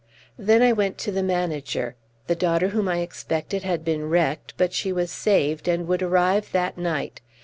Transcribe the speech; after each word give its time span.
Then 0.39 0.63
I 0.63 0.73
went 0.73 0.97
to 0.97 1.11
the 1.11 1.21
manager. 1.21 1.95
The 2.25 2.33
daughter 2.33 2.69
whom 2.69 2.87
I 2.87 3.01
expected 3.01 3.61
had 3.61 3.85
been 3.85 4.09
wrecked, 4.09 4.55
but 4.57 4.73
she 4.73 4.91
was 4.91 5.11
saved, 5.11 5.67
and 5.67 5.87
would 5.87 6.01
arrive 6.01 6.51
that 6.53 6.75
night. 6.75 7.21